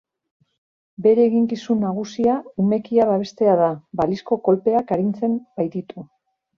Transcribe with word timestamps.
Bere 1.05 1.25
eginkizun 1.31 1.83
nagusia 1.83 2.39
umekia 2.65 3.07
babestea 3.13 3.55
da, 3.63 3.71
balizko 4.03 4.43
kolpeak 4.51 4.99
arintzen 4.99 5.41
baititu. 5.61 6.13